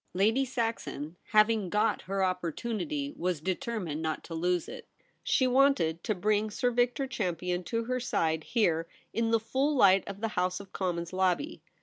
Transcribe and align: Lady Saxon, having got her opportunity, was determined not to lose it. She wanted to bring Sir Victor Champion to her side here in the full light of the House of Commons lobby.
Lady 0.15 0.43
Saxon, 0.43 1.15
having 1.25 1.69
got 1.69 2.01
her 2.09 2.23
opportunity, 2.23 3.13
was 3.15 3.39
determined 3.39 4.01
not 4.01 4.23
to 4.23 4.33
lose 4.33 4.67
it. 4.67 4.87
She 5.23 5.45
wanted 5.45 6.03
to 6.05 6.15
bring 6.15 6.49
Sir 6.49 6.71
Victor 6.71 7.05
Champion 7.05 7.63
to 7.65 7.83
her 7.83 7.99
side 7.99 8.45
here 8.45 8.87
in 9.13 9.29
the 9.29 9.39
full 9.39 9.75
light 9.75 10.03
of 10.07 10.19
the 10.19 10.29
House 10.29 10.59
of 10.59 10.73
Commons 10.73 11.13
lobby. 11.13 11.61